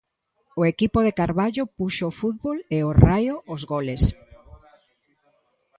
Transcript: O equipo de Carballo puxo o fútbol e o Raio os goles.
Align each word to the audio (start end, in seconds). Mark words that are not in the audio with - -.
O 0.59 0.61
equipo 0.73 0.99
de 1.05 1.15
Carballo 1.19 1.63
puxo 1.77 2.03
o 2.07 2.15
fútbol 2.19 2.57
e 2.75 2.77
o 2.89 2.91
Raio 3.05 3.35
os 3.53 3.61
goles. 3.71 4.01